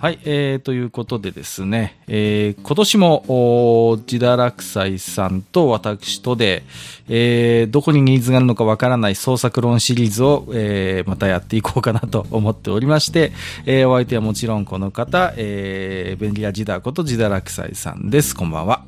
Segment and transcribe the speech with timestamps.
[0.00, 6.62] はい、えー、ということでですね、えー、今年も、おージダラクサイさんと私とで、
[7.06, 13.32] えー、どこにニーズがあるのかわからない創作論シリーズを、えー、またやっていこうかなと思っておりまして、
[13.66, 18.34] えー、お相手はもちろんこの方、えー、便利屋ジダことジダラクサイさんです。
[18.34, 18.86] こんばんは。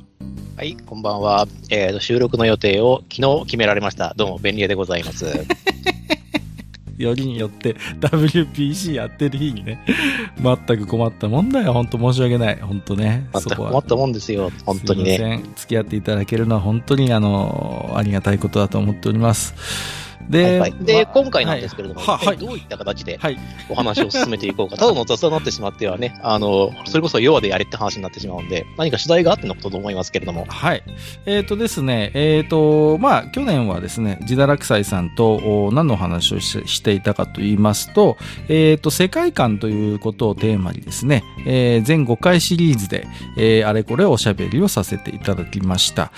[0.57, 1.47] はい、こんばんは。
[1.69, 4.15] えーと、収録の予定を昨日決められました。
[4.15, 5.25] どうも、便利屋でございます。
[6.97, 9.83] よりによって WPC やってる日にね、
[10.41, 11.73] 全く困ったもんだよ。
[11.73, 12.59] 本当申し訳ない。
[12.59, 13.27] 本当ね。
[13.33, 14.51] また困ったもんですよ。
[14.65, 15.41] 本当にね。
[15.55, 20.02] 付き合っていただけるのは本当にあの、ありがたいことだと思っております。
[20.29, 23.37] で、はいはい、で、ま今回なんですけれども、はいはいどういった形ではい。
[23.69, 24.77] お話を進めていこうか。
[24.77, 30.45] ただの雑談になってしまってはね、あの、それこそ弱でやれって話になってしまうんで、何か取材があってのことと思いますけれども。
[30.47, 30.83] はい。
[31.25, 38.17] えっ、とですね、えっ、と、まあ、去年はですね、ジダラクサイさんとお何の話をししていたかと言いますと、
[38.49, 46.11] えっ、と、世界観ということをテーマにですね、えー全5回シリーズで、えーあれこれおしゃべりをさせていただきました。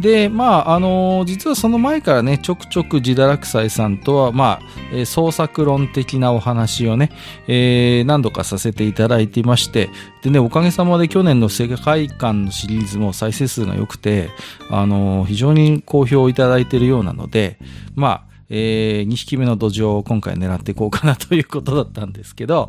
[0.00, 7.10] で、まあ、あの実はその前からね、ちょくちょくジダラクサイさんとは、まあ、え創作論的なお話をね、
[7.46, 9.90] えー何度かさせていただいていまして、
[10.22, 14.30] でね、おかげさまで去年の世界観のシリーズも再生数が良くて、
[14.70, 17.58] あの非常に好評をいただいているようなので、
[17.94, 22.68] まあ、え2匹目の土壌を今回狙っていこうかなということだったんですけど、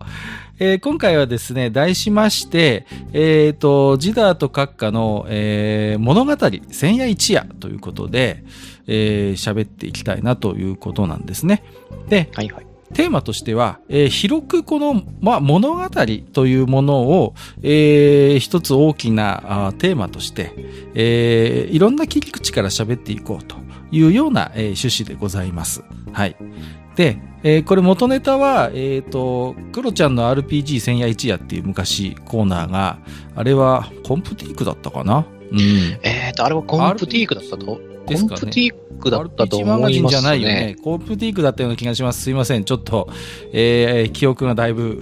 [0.60, 6.38] えー今回はですね、題しまして、えっ、と、ジダーと閣下の、えー物語、
[6.72, 8.44] 千夜一夜ということで、
[8.88, 11.64] えー喋っていきたいなということなんですね。
[12.10, 12.68] で、はいはい。
[12.94, 15.90] テーマとしては、えー広くこの、まあ、物語
[16.34, 20.54] というものを、えー一つ大きなあーテーマとして、
[20.94, 23.56] えーいろんな切り口から喋っていこうと
[23.92, 25.84] いうような、えー趣旨でございます。
[26.12, 26.36] はい。
[26.96, 33.00] で、えーこれ元ネタは、えっ、と、クロちゃんの RPG 千夜一夜っていう昔コーナーが、
[33.36, 35.26] あれはコンプティークだったかな？
[35.52, 35.60] うん。
[36.04, 40.76] えーと、あれはコンプティークだったと、ですかねコンプティークだったと RPG マガジンじゃ思いますないよねね。。
[40.76, 42.22] コープティークだったような気がします。
[42.22, 42.64] すいません。
[42.64, 43.10] ちょっと、
[43.52, 45.02] えー記憶がだいぶ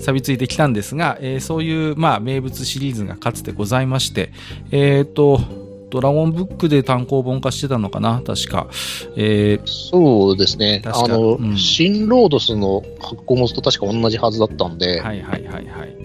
[0.00, 4.32] 錆びついてきたんですが、えーそういう、まあ、名物シリーズがかつてございまして、
[4.70, 5.40] えっ、と、
[5.90, 8.22] ドラゴンブックで単行本化してたのかな？
[8.26, 8.66] 確か。
[9.16, 10.82] えーそうですね。
[10.84, 15.66] あの、うん新ロードスの発行元と確か同じはずだったんで、はいはいはいはい。
[15.66, 15.96] はい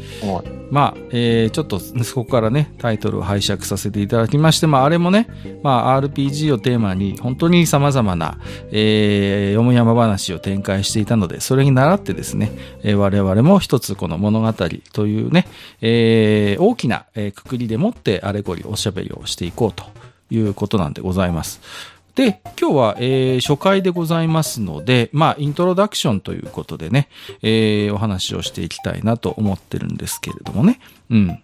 [0.72, 5.28] まあ、えーちょっと そこからね、タイトルを拝借させていただきまして、まあ、あれもね、
[5.64, 8.38] まあ、RPG をテーマに、本当に様々な、
[8.72, 12.52] えー、よもやま話を展開していたので、それに倣ってですね、
[12.84, 14.54] えー我々も一つこの物語
[14.94, 15.48] というね、
[15.82, 19.71] えー大きな、えーくくりでもってあれこれおしゃべりをしていこうと
[20.32, 21.62] いうことなんでございます。
[22.16, 27.08] で、今日は、えー初回でございますので、まあ、イントロダクションということでね、
[27.42, 30.80] えーお話をしていきたいなと思ってるんですけれどもね。
[31.10, 31.40] うん。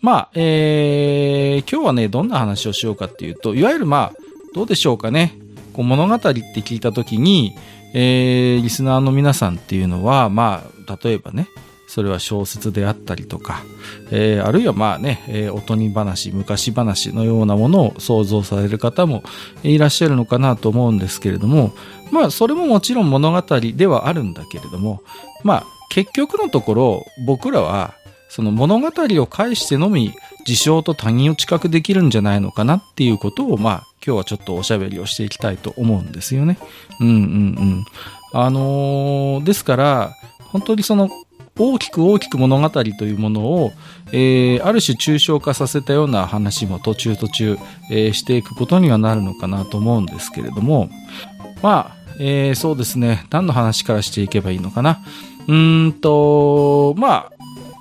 [0.00, 4.18] まあ、えー今日はね、どんな話をしようかっていうと、いわゆるまあ、
[4.54, 5.36] どうでしょうかね。
[5.72, 7.54] こう物語って聞いたときに、
[7.94, 11.48] えーリスナーの皆さんっていうのは、まあ、例えばね、
[11.92, 13.62] それは小説であったりとか、
[14.10, 19.22] えーあるいはまあね、えーおとぎ話、昔話のようなものを想像される方も
[19.62, 21.74] いらっしゃるのかなと思うんですけれども、
[22.10, 25.02] まあそれももちろん物語ではあるんだけれども、
[25.44, 27.92] まあ結局のところ僕らは
[28.30, 30.14] その物語を介してのみ
[30.46, 36.56] 事象と他人を知覚できるんじゃないのかなっていうことをまあ今日はちょっとおしゃべりをしていきたいと思うんですよね。
[37.00, 37.84] うんうんうん。
[38.32, 40.14] あのーですから
[40.52, 41.10] 本当にその
[41.58, 43.72] 大きく大きく物語というものを、
[44.12, 47.58] えーある種抽象化させたような話も途中途中、
[47.90, 50.88] えーしていくことにはなるのかなと思うんですけれども、
[51.62, 53.26] まあ、えーそうですね。
[53.30, 55.00] 何の話からしていけばいいのかな。
[55.46, 57.32] うーんと、まあ、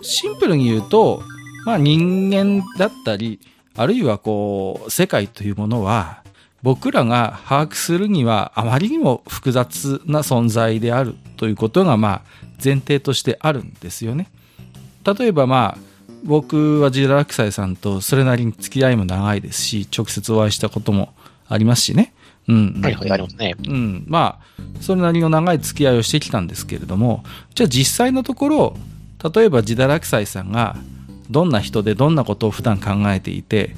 [0.01, 1.21] シンプルに言うと、
[1.65, 3.39] まあ人間だったり、
[3.77, 6.21] あるいはこう、世界というものは、
[6.63, 12.21] 僕らが把握するにはあまりにも複雑な存在であるということが、まあ、
[12.63, 14.29] 前提としてあるんですよね。
[15.05, 15.81] 例えばまあ、
[16.23, 21.13] 僕はジダラクサイさんとそれなりに付き合いも長いですし、直接お会いしたことも
[21.47, 22.13] ありますしね。
[22.47, 22.81] うん。
[22.81, 23.55] はいはい、ありますね。
[23.67, 27.23] うん、まあそれなりの長い付き合いをしてきたんですけれども
[27.55, 28.77] じゃあ実際のところ
[29.33, 30.75] 例えばジダラクサイさんが
[31.29, 33.75] どんな人でどんなことを普段考えていて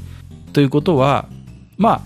[0.54, 1.28] ということは
[1.78, 2.02] まあ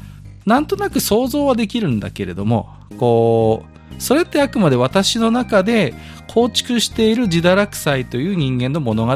[0.45, 5.93] なんとなく想像はできるんだけれどもこうそれってあくまで私の中で
[6.27, 9.13] 構築しているジダラクサイという人間の物語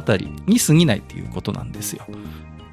[0.48, 2.06] に過ぎないっていうことなんですよ。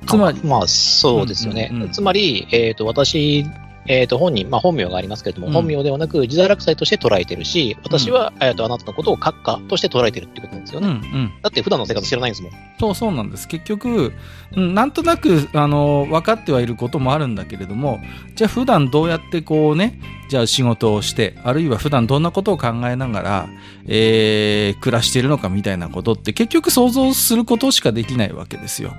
[0.06, 1.68] つまりまあ、そうですよね。
[1.70, 3.44] うんうんうんつまり、えっ、と、私
[3.88, 10.94] えっ、と、本人、まあ本名がありますけれども、うん本名ではなく自堕落斎として捉えてるし、私は、えっ、と、あなたのことを閣下として捉えてるってことなんですようんうね。
[10.98, 11.32] ん。
[11.42, 12.52] だって普段の生活知らないんですもん。
[12.78, 13.48] そうそうなんです。
[13.48, 14.12] 結局、
[14.54, 18.00] うんなんとなく、あの、分かってはいることもあるんだけれども、
[18.36, 19.98] じゃあ普段どうやってこうね、
[20.28, 23.48] じゃあ仕事をして、あるいは普段どんなことを考えながら、
[23.86, 28.94] えー、暮らしているのかみたいなことって結局想像することしかできないわけですよ。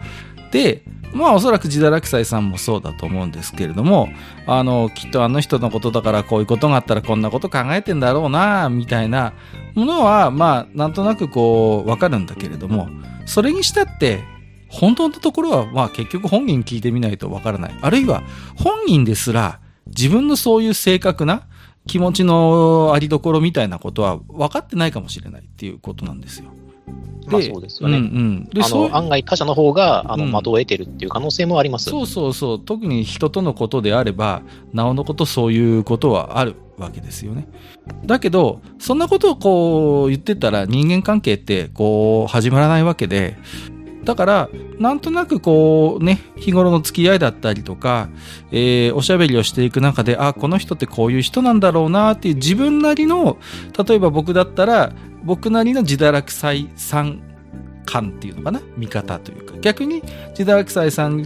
[0.51, 4.09] で、まあおそらく自堕落斎さんもそうだと思うんですけれども、
[4.45, 9.33] あの、きっとあの人のことだからこういうことがあったらこんなこと考えてんだろうな、みたいな
[9.75, 12.89] ものは、まあなんとなくこうわかるんだけれども、
[13.25, 14.23] それにしたって、
[14.67, 17.75] 本当のところは、まあ結局本人聞いてみないとわからない。
[17.81, 18.23] あるいは
[18.55, 21.47] 本人ですら自分のそういう正確な
[21.87, 26.51] 気持ちのありどころみたいなことは分かってないかもしれないっていうことなんですよ。
[27.27, 27.97] まあそうですよね。
[27.97, 28.43] うんうん。
[28.45, 31.89] で、あそうの、案外他者の方が、あの、うん的を得てるっていう可能性もあります。
[31.89, 32.59] そうそうそう。
[32.59, 34.41] 特に人とのことであれば、
[34.73, 37.47] なおのことそういうことはあるわけですよね。
[38.05, 43.37] だけど、そんなことをこう言ってたら人間関係ってこう始まらないわけで、
[44.03, 44.49] だから、
[44.79, 48.09] なんとなくこうね、日頃の付き合いだったりとか、
[48.51, 53.37] えーおしゃべりをしていく中で、あ、この人ってこういう人なんだろうなっていう自分なりの、
[53.87, 54.93] 例えば僕だったら、
[55.23, 57.21] 僕なりの自堕落採算
[57.85, 58.61] 感っていうのかな？
[58.77, 59.57] 見方というか。
[59.59, 60.01] 逆に
[60.37, 61.25] 自堕落採算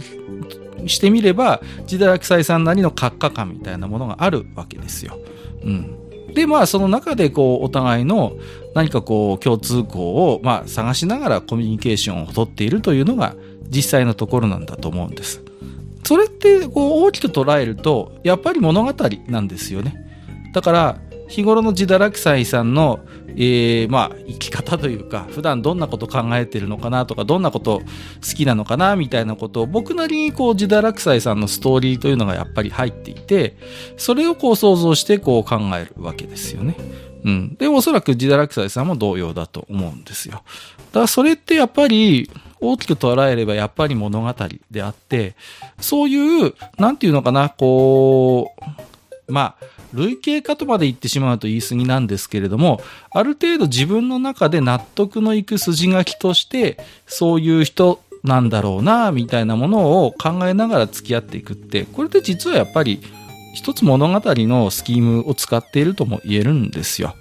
[0.86, 5.18] してみれば、自堕落採算なりの閣下感みたいなものがあるわけですよ。
[5.62, 5.98] うん。
[6.34, 8.32] で、まあ、その中で、こう、お互いの
[8.74, 13.36] 何かこう、共通項を、まあ、探しながらコミュニケーションを取っているというのが、
[13.70, 15.42] 実際のところなんだと思うんです。
[16.02, 18.92] それって、こう、大きく捉えると、やっぱり物語
[19.28, 19.94] なんですよね。
[20.52, 20.98] だから、
[21.28, 33.56] 日頃の自堕落斎さんの、えーまあ、生き方というか、普段どんなこと考えてるのかなとか、どんなこと好きなのかなみたいなことを、僕なりにこう、自堕落斎さんのストーリーというのがやっぱり入っていて、
[33.96, 36.76] それをこう想像してこう考えるわけですよね。
[37.24, 37.56] うん。
[37.56, 40.34] で、おそらく自堕落斎さんも同様だと思うんですよ。
[40.34, 40.40] だ
[40.92, 42.30] からそれってやっぱり、
[42.60, 44.34] 大きく捉えればやっぱり物語
[44.70, 45.34] であって、
[45.80, 48.52] そういう、なんていうのかな、こ
[49.28, 52.80] う、まあ、類型化とまで言ってしまうと言い過ぎなんですけれども、
[53.10, 63.00] ある程度自分の中で納得のいく筋書きとして、そういう人なんだろうな、みたいなものを考えながら付き合っていくって、これって実はやっぱり
[63.54, 67.14] 一つ物語のスキームを使っているとも言えるんですよ。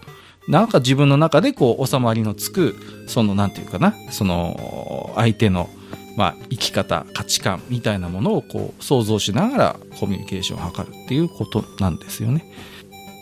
[0.48, 2.76] なんか自分の中でこう収まりのつく、
[3.08, 5.70] そのなんていうかな、その相手の
[6.16, 12.46] まあ生き方、価値観みたいなものをこう想像しながらコミュニケーションを図るっていうことなんですよね。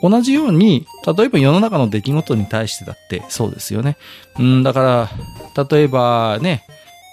[0.01, 3.97] 同じように、例えば世の中の出来事に対してだってそうですよね。
[4.39, 5.09] うん、だか
[5.55, 6.65] ら、例えばね、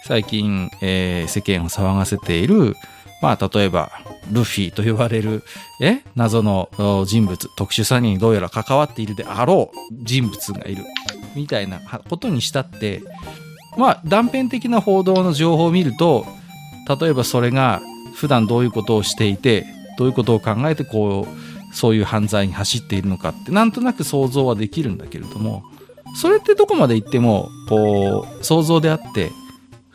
[0.06, 2.74] 最近、えー世間を騒がせている、
[3.20, 3.90] まあ、例えば、
[4.30, 5.42] ルフィと呼ばれる、
[5.80, 6.70] え謎の
[7.06, 10.84] 人物、特殊詐欺にどうやら関わっているであろう人物がいる。
[11.34, 13.02] みたいなことにしたって、
[13.78, 16.26] まあ、断片的な報道の情報を見ると、
[17.00, 17.80] 例えばそれが
[18.14, 19.64] 普段どういうことをしていて、
[19.96, 25.62] どういうことを考えてこう、そういう犯罪に走っているのかって、なんとなく想像はできるんだけれども、
[26.16, 29.30] それってどこまで行っても、こう、想像であって、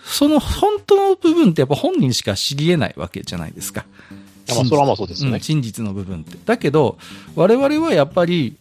[0.06, 3.86] その本当の部分ってやっぱ本人しか知り得ないわけじゃないですか。
[4.48, 5.42] まあ、それはまあそうですよねうん。
[5.42, 6.38] 真実の部分って。
[6.46, 6.98] だけど、
[7.36, 8.56] 我々はやっぱり、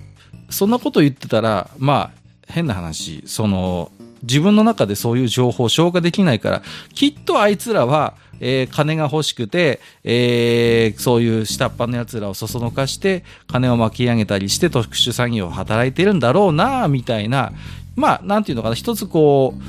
[0.50, 6.62] そんなこと言ってたら、まあ、変な話、その、自分の中でそういう情報を消化できないから、
[6.94, 17.52] きっとあいつらは、えー金が欲しくて、えーそういう下っ端の奴らをそそのかして、金を巻き上げたりして特殊詐欺を働いてるんだろうな、みたいな、
[17.96, 19.62] まあ、なんていうのかな、一つこう、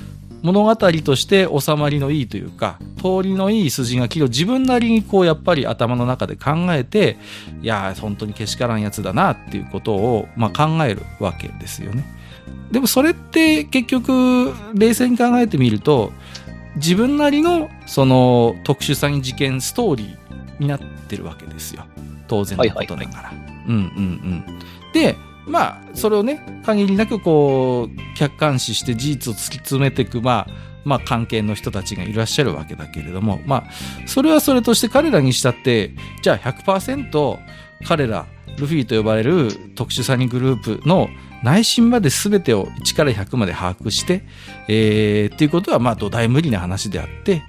[0.44, 7.18] 物語として収まりのいいというか、通りのいい筋書きを自分なりにこうやっぱり頭の中で考えて、
[7.62, 12.04] いやー、本当にけしからんやつだなっていうことを、まあ、考えるわけですよね。
[12.72, 16.12] でもそれって結局、冷静に考えてみると、
[16.76, 21.86] 自分なりのその特殊詐欺事件ストーリーになってるわけですよ。
[22.28, 23.34] 当然のことながら。
[23.68, 24.60] うんうんうん。
[24.94, 25.16] で、
[25.46, 33.64] まあ、それをね、限りなくこう、客観視して事実を突き詰めていく、まあ、まあ、関係の人たちがいらっしゃるわけだけれども、まあ、
[34.08, 35.92] それはそれとして彼らにしたって、
[36.22, 37.40] じゃあ100%
[37.86, 38.26] 彼ら、
[38.58, 41.10] ルフィと呼ばれる特殊詐欺グループの
[41.44, 44.24] 内心まで全てを1から100まで把握して、
[44.68, 47.44] えーっていうことはまあ土台無理な話であって、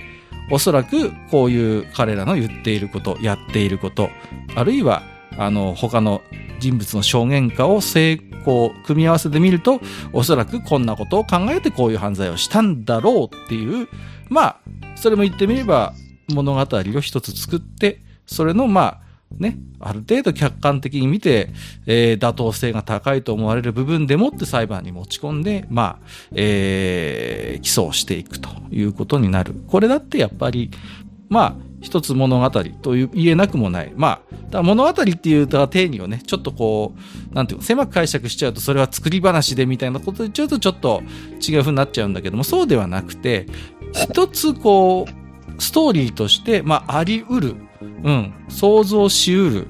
[0.50, 4.10] おそらくこういう彼らの言っていること、やっていること、
[4.56, 5.02] あるいは
[5.38, 6.22] あの他の
[6.60, 9.80] 人物の証言化を成功、組み合わせてみると、
[10.12, 13.88] おそらくこんなことを考えてこういう犯罪をしたんだろうっていう、
[14.28, 14.56] まあ、
[14.96, 15.92] それも言ってみれば
[16.32, 19.03] 物語を一つ作って、それのまあ、
[19.38, 21.50] ね、ある程度客観的に見て、
[21.86, 29.54] えー、妥当性が高いと思われる部分でもって裁判に持ち込んで、まあ、えー、起訴をしていくということになる。
[29.68, 30.70] これだってやっぱり、
[31.28, 33.92] まあ、一つ物語と言えなくもない。
[33.94, 34.22] ま
[34.52, 36.94] あ、物語っていうと定義をね、ちょっとこ
[37.30, 41.02] う、なんていうの、狭く解釈しちゃうと、それは作り話でみたいなことで、ちょっとちょっと
[41.46, 43.46] 違う風になっちゃうんだけども、そうではなくて、
[43.92, 47.56] 一つこう、ストーリーとして、まあ、あり得る、
[48.02, 49.66] うん、想像し得る、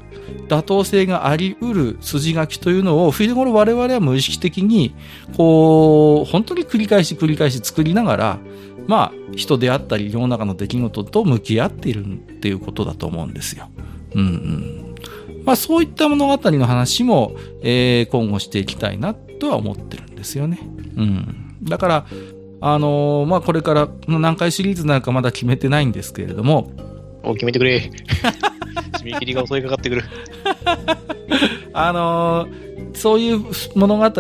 [0.49, 4.94] 妥当性があり得る筋書きというのを、日頃我々は無意識的に、
[5.37, 8.38] こう、本当に繰り返し繰り返し作りながら、
[8.87, 13.68] まあ、人であったり世の中の出来事と向き合っているっていうことだと思うんですよ。
[14.14, 14.94] うんうん。
[15.44, 20.59] まあそういった物語の話も、えー、今後していきたいなとは思ってるんですよね。
[20.97, 21.56] うん。
[21.62, 22.06] だから、
[22.61, 26.71] あのー、まあこれから何回シリーズなのかまだ決めてないんですけれども。
[27.24, 27.90] お、決めてくれ。
[28.98, 30.04] 締め切りが襲いかかってくる。
[31.72, 32.64] あのー
[32.94, 34.12] そういう物語、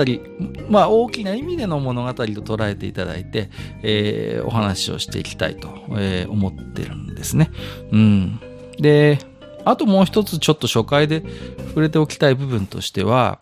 [0.68, 3.48] まあ大きな意味での物語と捉えていただいて、
[3.82, 7.50] えー、お話をしていきたいと、えー、思ってるんですね。
[7.92, 8.40] うん。
[8.78, 9.18] で、
[9.64, 11.22] あともう一つちょっと初回で
[11.68, 13.38] 触れておきたい部分としては、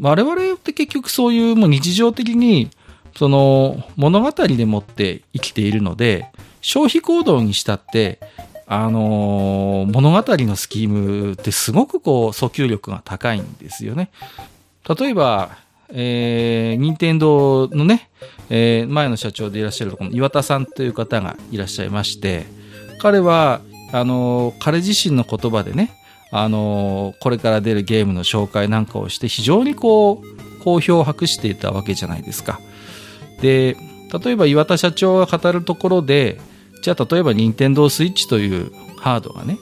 [0.00, 2.70] 我々って結局そういうもう日常的に
[3.16, 8.20] その物語でもって生きているので、消費行動にしたって、
[8.66, 14.10] あのー、物語のスキームってすごくこう訴求力が高いんですよね。
[14.98, 15.56] 例えば、
[15.90, 18.10] えー、任天堂のね、
[18.50, 22.46] えー、前の社長でいらっしゃるこの岩田さんという方がいらっしゃいまして、
[22.98, 23.60] 彼は、
[23.92, 25.92] あのー、彼自身の言葉でね、
[26.30, 32.60] あのー、これから出るゲームの紹介なんかをして非常にこう、好評を博していたわけじゃないですか。
[33.42, 33.76] で、
[34.24, 36.40] 例えば岩田社長が語るところで、
[36.84, 39.58] じゃあ例えば任天堂スイッチというハードがね、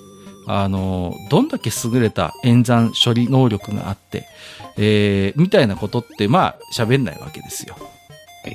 [0.48, 4.26] あの、どんだけ優れた演算処理能力があって、
[4.76, 7.76] えー、みたいなことって、まあ、喋んないわけですよ。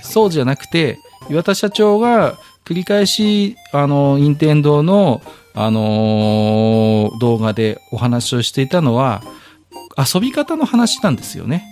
[0.04, 5.22] そうじゃなくて、岩田社長が繰り返し、あの、任天堂の、
[5.54, 9.24] あのー、動画でお話をしていたのは、
[9.98, 11.64] 遊び方の話なんですよね。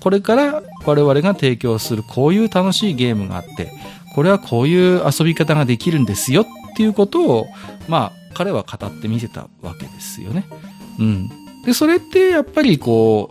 [0.00, 3.70] これから我々が提供するこういう楽しいゲームがあって、
[4.16, 6.46] これはこういう遊び方ができるんですよっ
[6.76, 7.46] ていうことを、
[7.86, 10.46] まあ、彼は語ってみせたわけですよね。
[10.98, 11.30] うん。
[11.64, 13.30] で、それってやっぱりこ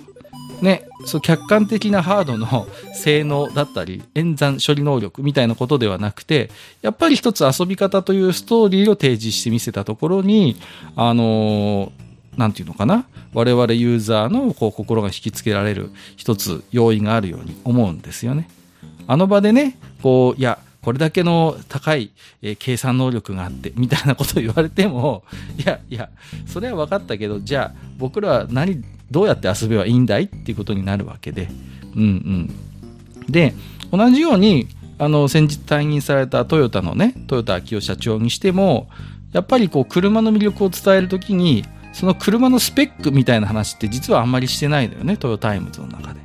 [0.62, 6.50] う、ね、そう客観的なハードの性能だったり、演算処理能力みたいなことではなくて、
[6.82, 10.56] やっぱり一つ遊び方というストーリーを提示してみせたところに、
[10.96, 11.92] あの
[12.38, 13.06] なんていうのかな？
[13.34, 18.48] 我々ユーザーのこう心が引きつけられる一つ要因があるように思うんですよね。
[19.08, 22.12] あの場でね、こう、いや、これだけの高い、
[22.44, 25.24] えー、計算能力があって、みたいなことを言われても、
[25.58, 26.12] いや、いや、
[26.46, 31.50] それは分かったけど、じゃあ、僕らは何、どうやって遊べばいいんだいっていうことになるわけで、
[31.96, 32.56] うんうん。
[33.28, 33.56] で、
[33.92, 34.68] 同じように、
[35.00, 38.88] あの、先日退任されたトヨタのね、豊田章男社長にしても、
[39.34, 46.25] やっぱりこう、車の魅力を伝えるときに、その車のスペックみたいな話って実はあんまりしてないのよね、トヨタイムズの中で。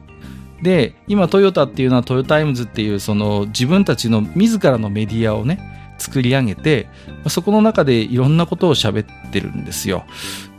[0.62, 5.58] で、今トヨタっていうのはトヨタイムズっていうその自分たちの自らのメディアをね、
[5.98, 6.88] 作り上げて、
[7.28, 10.04] そこの中でいろんなことを喋ってるんですよ。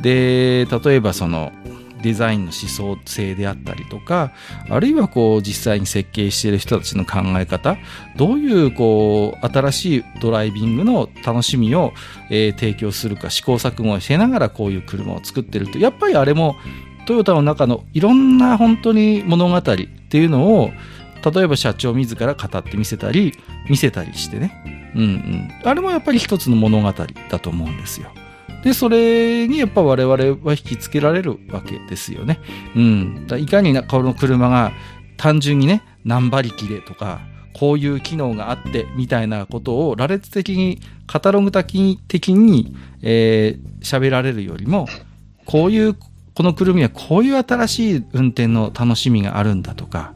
[0.01, 1.51] で、例えばその
[2.01, 4.31] デザインの思想性であったりとか、
[4.69, 7.77] あるいはこう実際に設計している人たちの考え方、
[8.17, 11.93] どういうこう新しいドライビングの楽しみを、
[12.29, 16.55] えー、提供するか試行錯誤をしながらこういう車を作ってると、やっぱりあれも
[17.11, 20.71] トヨタの中のいろんな本当に物語っていうのを
[21.29, 23.33] 例えば社長自ら語ってみせたり
[23.69, 26.89] 見せたりしてね、うんうん、あれもやっぱり一つの物語
[27.29, 28.13] だと思うんですよ。
[28.63, 32.39] で、それにやっぱ我々は引きつけられるわけですよね。
[32.75, 33.27] うん。
[33.39, 34.71] いかにこの車が
[35.17, 37.19] 単純にね、何馬力でとか、
[37.53, 44.87] こういう機能があってみたいなことを羅列的に、カタログ的に、えー、喋られるよりも、
[45.45, 45.95] こういう
[46.33, 50.13] この車にはこういう新しい運転の楽しみがあるんだとか、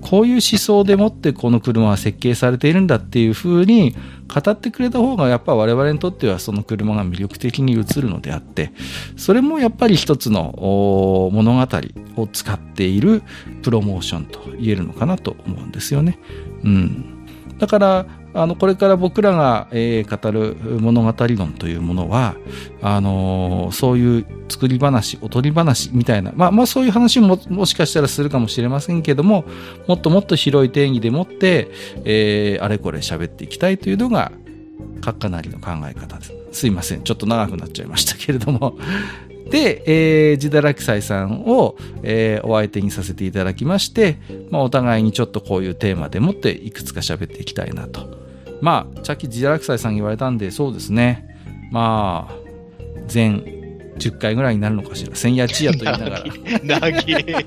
[0.00, 3.94] こういう思想でもってこの車は設計されているんだっていうふうに
[4.32, 8.72] 語ってくれた方がやっぱ我々にとってはその車が魅力的に映るのであって、
[9.16, 11.68] それもやっぱり一つの物語
[12.16, 13.22] を使っている
[13.62, 16.18] プロモーションと言えるのかなと思うんですよね。
[16.64, 17.26] うん。
[17.58, 22.34] だから、あの、これから僕らが、えー、語る物語論というものは、
[22.80, 29.44] あのー、そういう作り話、おとり話みたいな、まあまあそういう話ももしかしたらするかもしれませんけども、
[29.86, 31.70] もっともっと広い定義でもって、
[32.04, 34.32] えー、あれこれ喋っていきたいというのが、
[35.00, 36.32] 閣下なりの考え方です。
[36.52, 37.02] すいません。
[37.02, 38.78] ちょっと長くなっちゃいましたけれども。
[39.50, 39.82] で、
[40.30, 44.18] えー、ジダラキサイさんを、えー、お相手にさせていただきまして、
[44.50, 48.21] まあ、お互いにちょっとこういうテーマでもっていくつか喋っていきたいなと。
[48.62, 51.26] まあ、さっきジダラキサイさんに言われたんで、そうですね。
[51.72, 52.34] まあ、
[53.08, 53.40] 全
[53.98, 55.14] 10回ぐらいになるのかしら。
[55.16, 56.80] 千夜千夜と言いながら。
[56.80, 57.46] なげえ。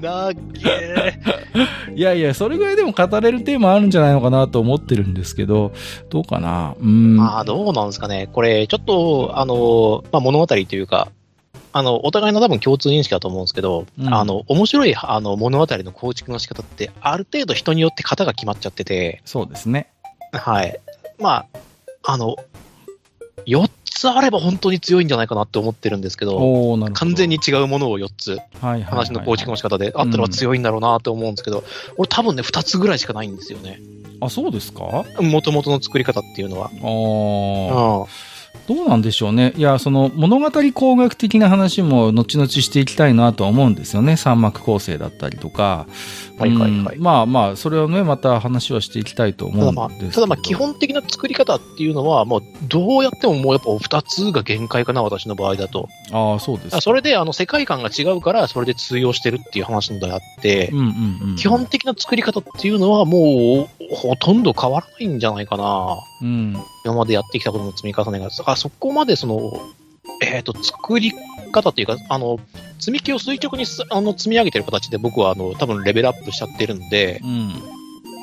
[0.00, 1.20] なげえ。
[1.96, 5.72] いやいや、それぐらいでも語れるテーマあるんじゃないのかなと思ってるんですけど、
[6.10, 6.76] どうかな？
[6.78, 7.16] うん。
[7.16, 8.28] まあ、どうなんですかね。
[8.30, 11.08] これ、ちょっと、あの、まあ、物語というか、
[11.72, 19.88] あの、お互いの多分共通認識だと思うんですけど、うんあの、面白い、あの、物語の構築の仕方って、ある程度人によって型が決まっちゃってて、そうですね。
[20.32, 20.78] はい。
[21.18, 21.58] まあ、
[22.02, 22.36] あの、
[23.46, 26.90] 4つあれば本当に強いんじゃないかなって思ってるんですけど、ど。
[26.92, 31.64] 完全に違うものを4つ、はいはいはいはい話の構築の仕方であったら強いんだろうなと思うんですけど、
[31.96, 33.80] 俺多分ね、2つぐらいしかないんですよね。
[34.20, 35.04] あ、そうですか？
[35.18, 36.70] あ元々の作り方っていうのは。
[36.70, 38.06] ーうん
[38.70, 39.52] どうなんでしょうね。
[39.56, 44.16] いや、その物語工学的な話も後々していきたいなとは思うんですよね。
[44.16, 45.88] 三幕構成だったりとか。
[46.38, 55.88] はいはいはいうんまあまあ、それはね、また話はしていきたいと思うんですけど。、ただまあ基本的な作り方っていうのは、もうどうやってももうやっぱ2つが限界かな、私の場合だと。
[56.12, 56.80] ああ、そうですか。
[56.80, 60.84] それであの世界観が違うから、それで通用してるっていう話であってうん、うん
[61.30, 61.36] うん。
[61.36, 65.98] 基本的な作り方っていうのはもうほとんど変わらないんじゃないかな。
[66.22, 66.56] うん。
[66.84, 68.28] 今までやってきたことの積み重ねが。
[68.46, 69.52] あそこまでその、
[70.22, 71.12] えっ、と、作り
[71.52, 72.38] 方っていうか、あの、
[72.78, 77.52] 積み木を垂直にすあの積み上げてる形で僕はあの多分レベルアップしちゃってるんで、うん。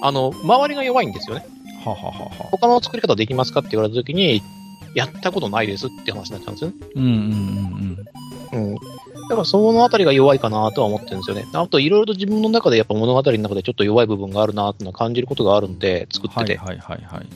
[0.01, 1.45] あの、周りが弱いんですよね。
[1.83, 2.29] はははは。
[2.51, 4.41] 他の作り方できますかって言われたときに、
[4.93, 6.75] やったことないですって話になっちゃうんですよね。
[6.95, 7.11] うんうん
[8.51, 8.75] うんうん。
[8.75, 8.79] だ
[9.29, 11.45] からそのあたりが弱いかなとは思ってるんですよね。
[11.53, 16.43] あといろいろと自分の中でやっぱ物語の中でちょっと弱い部分があるなっていうのは感じることがあるんで、作うん。
[16.43, 16.57] ってて。
[16.57, 17.27] はいはいはいはい。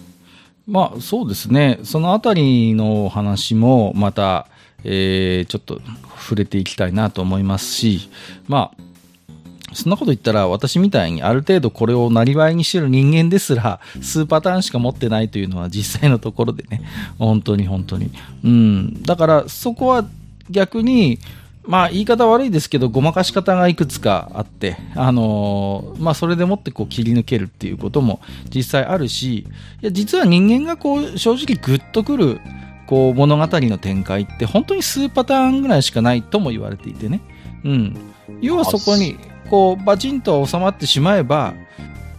[0.67, 1.79] まあそうですね。
[1.83, 4.47] そのあたりの話もまた、
[4.83, 5.79] えーちょっと
[6.21, 8.09] 触れていきたいなと思いますし、
[8.47, 16.81] まあ、そんなこと言ったら私みたいにある程度これをなりわいにしてる人間ですら数パターンしか持ってないというのは実際のところでね、
[17.17, 18.11] 本当に本当に。
[18.43, 19.03] うん。
[19.03, 20.05] だからそこは
[20.49, 21.19] 逆に、
[21.63, 28.19] まあ言い方悪いですけど、ごまかし方がいくつかあって、あのーまあそれでもってこう切り抜けるっていうことも
[28.53, 29.45] 実際あるし、い
[29.81, 32.41] や実は人間がこう正直グッとくる
[32.87, 37.21] こう物語の展開って本当に数パターンぐらいしかないとも言われていてね。
[37.63, 37.97] うん。
[38.41, 39.17] 要はそこに
[39.49, 41.53] こうバチンと収まってしまえば、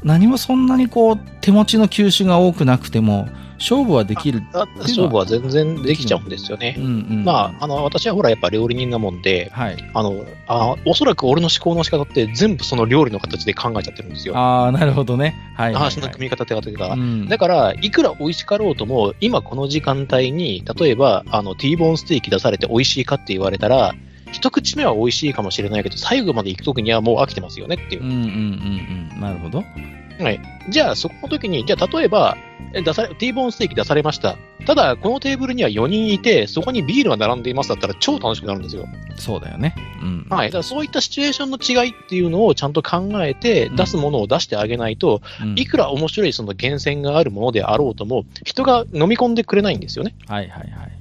[0.04, 3.28] 何もそんなにこう手持ちの球種が多くなくても
[3.62, 4.42] 勝負はできる。
[4.52, 6.80] あ勝負は全然できちゃうんですよねう。
[6.80, 7.24] んうん。
[7.24, 9.90] まあ、あの、私はほらやっぱ料理人なもんで、はい。
[9.94, 14.36] あの、あおそらく俺の思考の仕方って全部その料理の形で考えちゃってるんですよ。
[14.36, 15.36] ああ、なるほどね。
[15.54, 15.82] はいはい、はい。
[15.84, 23.94] 話の組み方っていうか、うんだから、いくら美味しかろうとも、今この時間帯に、例えば、あの、T ボーンステーキ出されて美味しいかって言われたら、
[24.32, 28.10] 一口目は美味しいかもしれないけど、最後まで行くときにはもう飽きてますよねっていううん。
[28.10, 29.20] うんうんうん。
[29.20, 29.62] なるほど。
[30.22, 30.40] はい。
[30.68, 32.36] じゃあ、そこの時に、じゃあ、例えば、
[32.74, 34.36] え出され、T ボーンステーキ出されました。
[34.66, 38.86] ただ、このテーブルには4人いて、そこにビールが並んでいますだったら超楽しくなるんですよ。
[39.16, 39.74] そうだよね。
[40.00, 40.26] うん。
[40.30, 40.48] はい。
[40.48, 50.14] だから、そういったシチュエーションの違いっていうのをちゃんと考えて、うん出すものを出してあげないと、うんいくら面白いその源泉があるものであろうとも、人が飲み込んでくれないんですよね。
[50.26, 50.92] はいはいはい。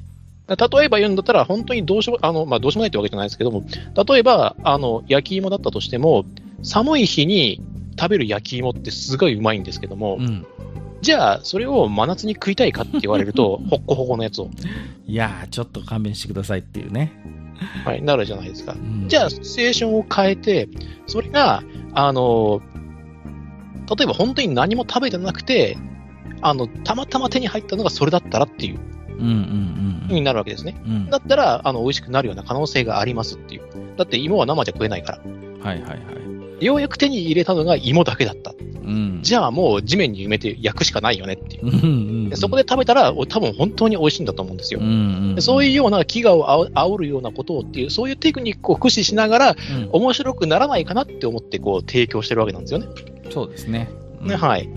[0.47, 3.63] 例えば言うんだったら、本当にどうしよう、あの、まあ、どうしようもないってわけじゃないですけども、
[4.10, 6.25] 例えば、あの、焼き芋だったとしても、
[6.63, 7.62] 寒い日に
[8.01, 10.43] 食べる焼き芋ってすごいうまいんですけども、うん。
[11.01, 14.49] じゃあ、それを真夏に食いたいかって言われると、 ほっこほこのやつを、
[15.05, 17.13] いやー、ちょっと勘弁してくださいっていうね。
[17.85, 18.75] はい、なるじゃないですかう。
[18.77, 20.67] んじゃあ、シチュエーションを変えて、
[21.05, 22.59] それが、あの、
[23.95, 25.77] 例えば本当に何も食べてなくて、
[26.41, 28.79] あの、たまたま手に入ったのがそれだったらっていう
[29.19, 29.71] うんうん
[30.07, 30.81] 風になるわけですね。
[30.85, 30.91] うん。
[30.91, 31.09] うん。
[31.09, 33.61] だったら、あの、美味しくなるような可能性がありますっていう。
[33.95, 35.19] だって芋は生じゃ食えないから。
[35.63, 36.20] はいはいはい。
[36.62, 38.54] ようやく手に入れたのが芋だけだった。
[38.84, 39.19] うん。
[39.21, 41.67] じゃあもう地面に埋めて焼くしかないよねっていう。
[41.67, 41.88] うんうんう
[42.28, 44.88] んでそこで食べたら、お多分本当に美味しいんだと思うんですようん。
[44.88, 44.89] う
[45.32, 52.88] んでそういうような飢餓をあお煽るようなことをっていう、そういうテクニックを駆使しながら、うん面白くならないかなって思って、こう、提供してるわけなんですよね。
[53.30, 53.89] そうですね。
[54.21, 54.69] ね、はい。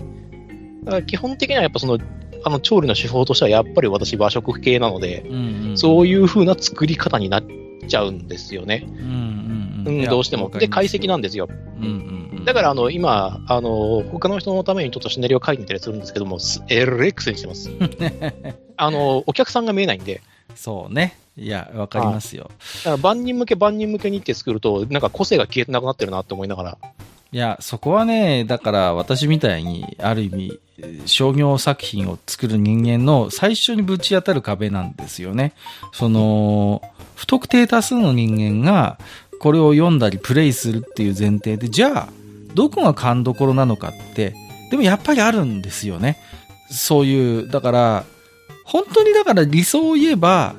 [0.83, 1.99] だから基本的にはやっぱその、
[2.43, 5.77] あの、調理の手法としては、やっぱり私和食系なので、うんうん。
[5.77, 7.43] そういう風な作り方になっ
[7.87, 8.85] ちゃうんですよね。
[8.87, 10.49] うんうんうん、どうしても。
[10.49, 11.47] で、解析なんですよ。
[11.49, 12.45] うんうんうん。
[12.45, 17.69] だから、あの、今、あの、他の人のためにちょっとシナリオ書いてみたりするんですけども、すえれくせにしてます。
[18.77, 20.21] あの、お客さんが見えないんで、
[20.55, 21.17] そうね。
[21.37, 22.49] いや、わかりますよ。
[23.01, 26.77] 万人向け万人向けにって作ると、なんか個性が消えてなくなってるなって思いながら。
[27.31, 30.59] いや、そこはね、だから私みたいに、ある意味、
[31.05, 35.53] 商業作品を作る人間の最初にぶち当たる壁なんですよね。
[35.91, 36.81] その、
[37.15, 38.97] 不特定多数の人間が
[39.39, 42.09] これを読んだりプレイするっていう前提で、じゃあ、
[42.53, 44.33] どこが勘どころなのかって、
[44.71, 46.17] でもやっぱりあるんですよね。
[46.69, 48.05] そういう、だから、
[48.63, 50.55] 本当にだから理想を言えば、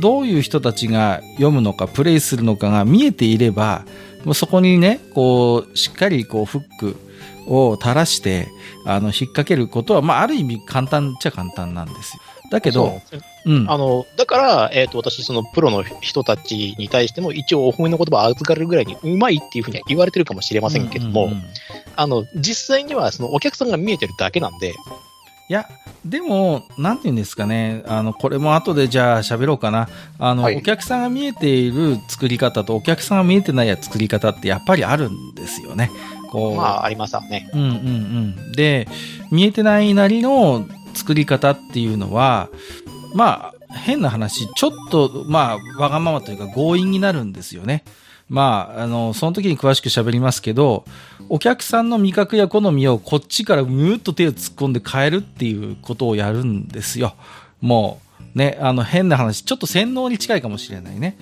[0.00, 3.84] どういう人たちが読むのか、プレイするのかが見えていれば、
[4.24, 6.96] もうそこにね、こう、しっかりこう、フック
[7.46, 8.48] を垂らして、
[8.86, 12.22] あの、引っ掛けることは、まあ、ある意味簡単っちゃ簡単なんですよ。
[12.52, 13.00] だけど、
[13.46, 13.70] うん。
[13.70, 21.30] あの、だから、えっ、ー、と、私、そのプロの人たちに対しても、一応お褒めの言葉を預かるぐらいにうまいっていうふうには言われてるかもしれませんけども、
[21.96, 24.74] あの、実際には、そのお客さんが見えてるだけなんで、
[25.48, 25.66] いや、
[26.04, 29.88] でも、なんて言うんですかね、あの、これも後でじゃあ喋ろうかな。
[30.18, 35.90] あの、はい、お客さんが見えている作り方とお客さんが見えてないや作り方ってやっぱりあるんですよね。
[36.30, 36.54] こう。
[36.54, 37.50] まあ、ありますわね。
[37.52, 37.70] うんうんう
[38.48, 38.52] ん。
[38.52, 38.88] で、
[39.30, 42.48] 見えてないなりの作り方っていうのは、
[43.14, 47.84] まあ、変な話、ちょっと、まあ、わがままというか強引になるんですよね。
[48.28, 50.84] まあ、あの、その時に詳しく喋りますけど、
[51.28, 57.14] お客さんの味覚や好みをこっちからむーっと手を突っ込んで変えるっていうことをやるんですよ。
[57.60, 58.00] も
[58.34, 61.18] う、ね、あの、変な話、ちょっと洗脳に近いかもしれないね。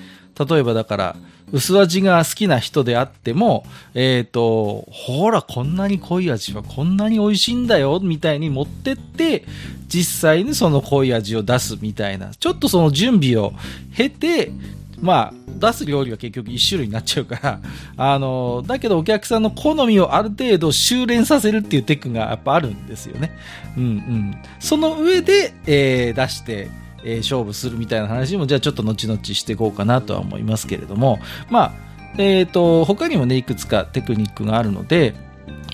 [0.48, 1.16] 例えばだから、
[1.52, 9.44] 薄味が好きな人であっても、えっ、ー、と、ほら、こんなに濃い味はこんなに美味しいんだよ、みたいに持ってって、
[9.88, 13.52] 実際にその濃い味を出すみたいな、ちょっとその準備を
[13.96, 14.52] 経て、
[15.00, 17.60] まあ、出す料理は結局一種類になっちゃうから、
[17.96, 23.32] あの、だけどお客さんの好みをある程度修練させるっていうテクがやっぱあるんですよね。
[23.76, 24.34] うんうん。
[24.58, 26.68] その上で、えー、出して、
[27.04, 31.18] えー、勝負するみたいな話も、じゃあちょっと後々していこうかなとは思いますけれども、
[31.50, 31.72] まあ、
[32.18, 35.14] えっ、ー、と、他にもね、いくつかテクニックがあるので、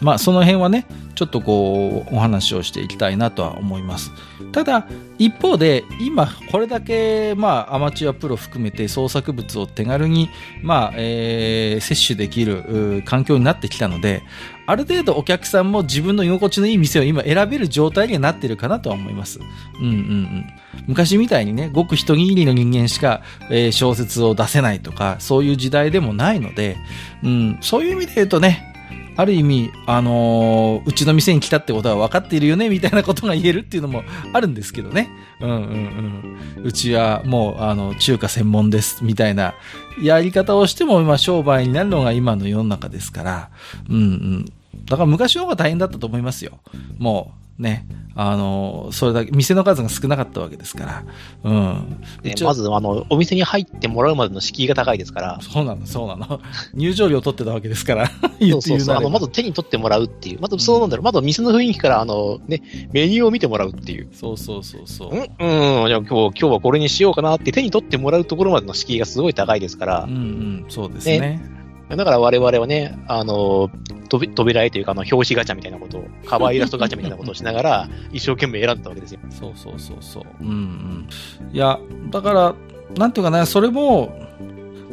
[0.02, 4.12] まあ、その辺はね、ちょっとこう、お話をしていきたいなとは思います。
[4.52, 4.86] ただ、
[5.18, 10.28] 一方で、今、これだけ、まあ、アマチュアプロ含めて創作物を手軽に、
[10.62, 14.22] まあ、えー、摂取できる環境になってきたので、
[14.66, 19.38] ある程度お客さんも自分の居心地のいい店を今選べる状態にはなってるかなとは思います。
[19.80, 20.46] うんうんうん。
[20.86, 26.76] 昔みたいにね、ごく一握りの人間しか、えー、小説を出せないとか、そういう時代でもないので、
[27.22, 28.75] うん、そういう意味で言うとね、
[29.16, 34.02] ある意味、あのー、うちの店に来たってことは分かっているよね、みたいなことが言えるっていうのも
[34.32, 35.10] あるんですけどね。
[35.40, 36.64] うんうんうん。
[36.64, 39.54] うちはもう、あの、中華専門です、みたいな
[40.02, 43.50] やり方をしても、今、商売になるのが今の世の中ですから。
[43.88, 44.52] うんうん。
[44.86, 46.60] だから昔の方が大変だったと思いますよ。
[46.98, 47.86] もう、ね。
[48.18, 51.04] あの、それだけ、店の数が少なかったわけですから。
[51.44, 52.00] うん。
[52.22, 55.38] ね、まず、あの、お店に入ってもらうまでの敷居が高いですから。
[55.42, 56.40] そうなの、そうなの。
[56.72, 58.06] 入場料取ってたわけですから。
[58.40, 58.96] そうそうそう。
[58.96, 60.40] あの、まず手に取ってもらうっていう。
[60.40, 61.04] まず、そうなんだろう。
[61.04, 64.08] まず店の雰囲気から、あの、ね、メニューを見てもらうっていう。
[64.12, 65.10] そうそうそうそう。
[65.10, 70.04] うん、うん、じゃあ今日、今日はこれにしようかなって手に取ってもらうところまでの敷居がすごい高いですから。
[70.04, 71.55] うんうん、そうですねね
[71.88, 73.70] だから我々はね、あの、
[74.08, 79.20] 扉絵というか、あの、表紙ガチャみたいなことを、カバーイラストガチャみたいなことをしながら、 一生懸命選んだわけですよ。
[79.30, 80.24] そうそうそうそう。
[80.40, 81.08] うんうん。
[81.52, 81.78] いや、
[82.10, 82.54] だから、
[82.96, 84.12] なんていうかな、それも、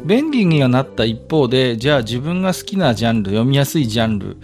[0.04, 4.36] 便利にはなった一方で、じゃあ自分が好きなジャンル、読みやすいジャンル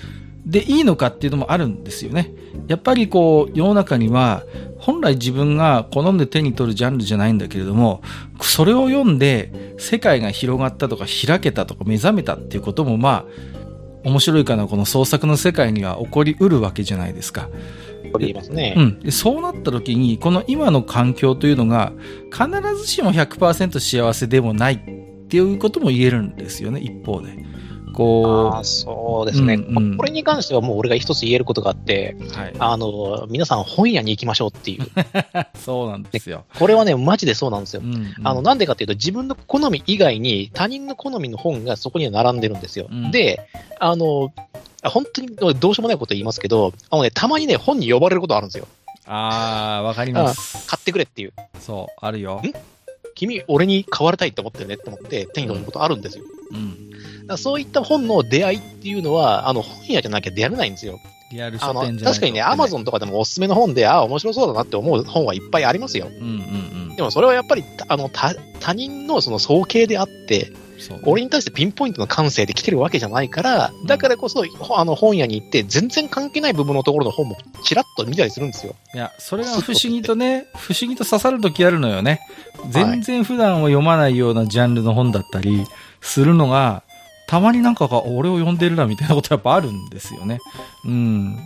[0.47, 2.33] でいいのかっていうのもあるんですよね。
[2.67, 4.43] やっぱりこう、世の中には、
[4.81, 8.03] 本来自分が好んで手に取るジャンルじゃないんだけれども、
[8.41, 13.25] それを読んで世界が広がったとか開けたとか目覚めたっていうこともまあ、
[14.05, 17.49] 面白いかな、この創作の世界には起こりうるわけじゃないですか。
[18.19, 18.75] りますね。
[18.77, 19.01] うん。
[19.01, 21.93] でそうなった時に、この今の環境というのが、
[22.33, 27.39] 必ずしも100%幸せでもないっていうことも言えるんですよね、一方で。
[27.91, 28.57] こう。
[28.57, 34.87] あそうですね、うんうん、これに関してはもう俺が一つ言えることがあって、はい、あの、皆さん本屋に行きましょうっていう。
[35.59, 36.45] そうなんですよ。
[36.59, 37.83] これはね、マジでそうなんですよ。
[37.85, 42.89] うんうん、あの、なんでかっていうと、自分の好み以外に他人の好みの本がそこには並んでるんですよ。
[42.91, 43.41] うん、で、
[43.79, 44.33] あの、
[44.85, 48.67] 本当にどうしようもないこと言いますけど、あのね、たまにね、本に呼ばれることあるんですよ。
[49.07, 50.67] ああ、わかります。
[50.69, 51.33] 買ってくれっていう。
[51.59, 52.37] そう、あるよ。
[52.45, 52.53] ん？
[53.15, 56.25] 君、俺に買われたいって思ってるねって思って手に取ることあるんですよ。
[56.53, 56.90] うん。
[57.37, 61.01] そういった本の出会いっていうのは、あの、本屋じゃなきゃ出会えないんですよ。
[61.31, 66.09] リアル書店じゃ確かにね、アマゾンとかでもおすすめの本で、ああ、面白そうだなって思う本はいっぱいありますよ。
[66.09, 66.97] うんうんうん。
[66.97, 70.53] でもそれはやっぱり、あの、他他人のその総計であって、
[71.05, 78.75] 俺に対してピンポイントの感性で来てるわけじゃないから、だからこそ、あの本屋に行って、全然関係ない部分のところの本もちらっと見たりするんですよ。
[78.95, 82.21] いや、それが不思議とね、不思議と刺さるときあるのよね。
[82.71, 85.65] 全然普段を読まないようなジャンルの本だったり
[86.01, 86.83] するのが、
[87.31, 90.41] たまになんかが俺を呼んでるなみたいなことやっぱあるんですよね。
[90.85, 91.39] うん。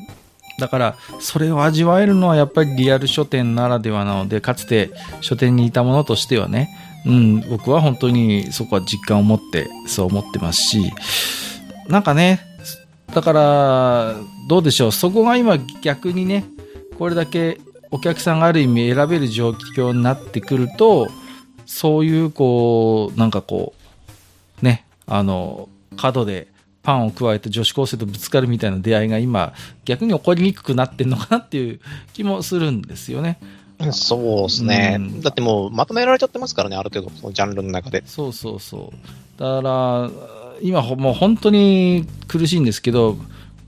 [0.59, 6.71] だから、それを味わえるのはやっぱりリアル書店ならではなので、かつて書店にいたものとしてはね、
[7.05, 10.91] うん、僕は本当にそこは実感を持ってそう思ってますし、
[11.87, 12.41] なんかね、
[13.13, 14.15] だから、
[14.49, 16.47] どうでしょう、そこが今逆にね、
[16.99, 21.09] これだけお客さんがある意味選べる状況になってくると、
[21.67, 23.75] そういうこう、なんかこ
[24.63, 26.49] う、ね、あの、角で
[26.83, 29.55] パンを加えて女子高生とぶつかるみたいな出会いが今、
[29.85, 31.81] 逆に起こりにくくなってんのかなっていう
[32.13, 33.39] 気もするんですよね。
[33.91, 38.03] そうですね、うん、だってもうまとめられちゃってますからね、ある程度、そのジャンルの中で。
[38.07, 39.41] そうそうそう。
[39.41, 40.11] だから、
[40.63, 43.17] 今もう本当に苦しいんですけど、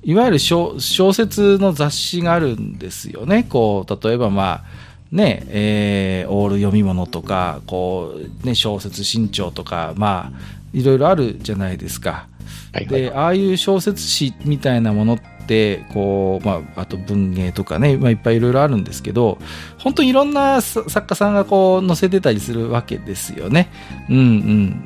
[0.04, 3.44] いわゆる小説の雑誌があるんですよね。
[3.48, 4.64] こう、例えばまあ、
[5.10, 10.40] ね、えー、オール読み物とか、こう、ね、小説新潮とか、まあ、
[10.76, 12.28] いろいろあるじゃないですか。
[12.72, 19.38] はいはいはい、で、ああいう小説誌みたいなものって、こう、まあ、あと文芸とかね、まあ、いっぱいいろいろあるんですけど、
[19.86, 23.70] 本当にいろんな作家さんがこう載せてたりするわけですよね。
[24.10, 24.20] うんう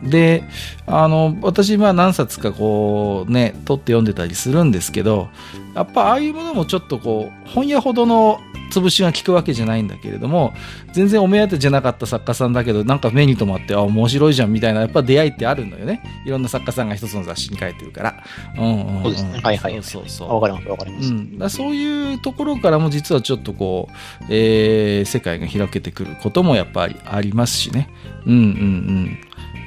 [0.07, 0.11] ん。
[0.11, 0.45] で、
[0.87, 5.31] あの、私、まあ何冊かこうね、取って読んでたりするんですけど、
[5.75, 10.55] やっぱああいうものもちょっとこう、本屋ほどの潰しが効くわけじゃないんだけれども、
[10.93, 16.03] 全然お目当てじゃなかった作家さんだけど、なんか目に留まって、あ、面白いじゃんみたいな、やっぱ出会いってあるのよね。
[16.25, 18.25] いろんな作家さんが一つの雑誌に書いてるから。
[18.57, 19.41] うんうん、うん、そうですね。
[19.43, 19.83] はいはい。
[19.83, 20.35] そうそう。
[20.35, 21.09] わかります、わかります。
[21.09, 23.89] うん、だそういうところからも実はちょっとこ
[24.23, 27.91] う、えー、世界が開けてくることもやっぱりありますしね。
[28.27, 29.19] うんうんうん。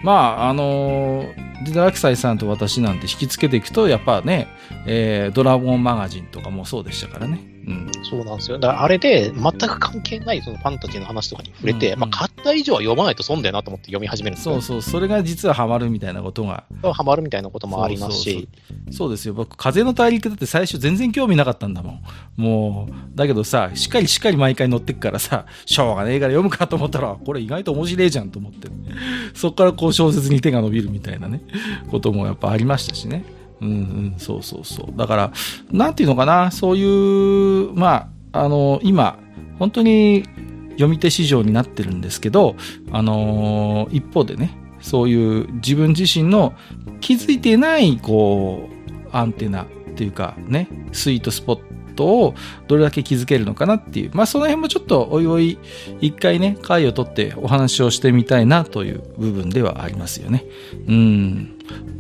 [0.04, 4.48] まあ、あのー、デダラクサイさんと私なんて引きつけていくと、やっぱね、
[4.86, 7.53] えー、ドラゴンマガジンとかもそうでしたからね。
[7.66, 8.60] うん、そうなんですよ。
[8.60, 16.66] だからあれで全く関係ないそのファンタジーの話とかに触れて、うんうん、まあ、買った以上は読まないと損だよなと思って読み始めるんですそうそう、それが実はハマるみたいなことが。
[16.94, 18.50] ハマるみたいなこともありますし。
[18.92, 19.34] そうですよ。
[19.34, 22.04] 僕、風の大陸だって最初全然興味なかったんだもん。
[22.36, 28.68] もう、だけどさ、しっかりしっかり毎回乗ってくからさ、しょうがねえから読むかと思ったら、これ意外と面白いじゃんと思って、
[29.34, 31.42] そこからこう小説に手が伸びるみたいなね、
[31.90, 33.24] こともやっぱありましたしね。
[33.64, 34.98] うんうん、そうそうそう。
[34.98, 35.32] だから、
[35.72, 39.18] なんていうのかな、そういう、まあ、あの、今、
[39.60, 40.24] 本当に
[40.72, 42.56] 読み手市場になってるんですけど、
[42.92, 46.54] あの一方でね、そういう自分自身の
[47.00, 52.34] 気づいてない、こう、アンテナっていうかね、スイートスポットを
[52.68, 55.60] どれだけ気づけるのかなっていう、まあその辺もちょっとおいおい
[56.02, 60.44] 一回ね、回を取ってお話をしてみたいなという部分ではありますよね。
[60.88, 61.53] うん。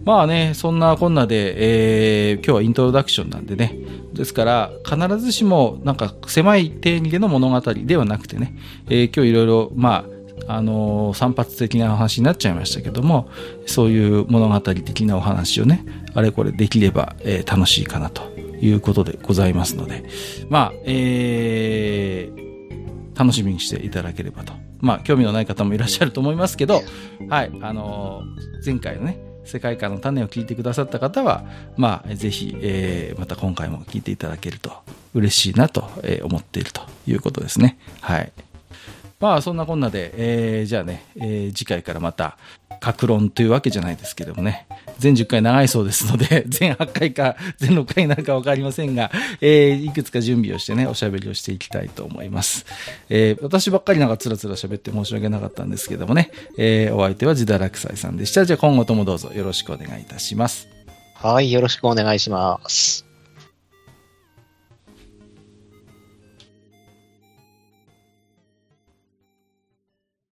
[0.06, 3.78] まあね、そんなこんなで、えー、今日はイントロダクションなんでね、
[4.14, 8.56] ですから、必ずしもなんか狭い定義での物語ではなくてね、
[8.90, 10.06] えー、今日いろいろ、ま
[10.48, 13.30] あ、あのー、散発的なお話になっちゃいましたけども、
[13.66, 18.24] そういう物語的なお話をね、あれこれできれば、えー、楽しいかなと
[18.60, 20.04] いうことでございますので、
[20.50, 24.54] まあ、えー、楽しみにしていただければと。
[24.80, 26.82] まあ、興味のない方もいらっしゃると思いますけど、
[27.30, 31.44] はい、あのー、前回のね、世界観の種を聞いてくださった方は、
[31.78, 34.72] まあ、ぜひ、えー、また今回も聞いていただけると
[35.14, 35.90] 嬉しいなと
[36.24, 37.78] 思っているということですね。
[38.02, 38.32] はい。
[39.20, 40.12] まあ、そんなこんなで、
[40.60, 42.38] えー、じゃあね、えー、次回からまた、
[42.84, 44.68] 格論というわけじゃないですけどもね、
[45.00, 52.66] 全10回長いそうですので、 全8回か全6回になるか分かりませんが、えー、いくつか準備をしてね、おしゃべりをしていきたいと思います。
[53.08, 58.44] えー、私ばっかりなんかつらつら喋って申し訳なかったんですけどもね、えー、お相手は自堕落斎さんでした。
[58.44, 60.68] じゃあ今後ともどうぞよろしくお願いいたします。
[61.16, 63.13] はい、よろしくお願いします。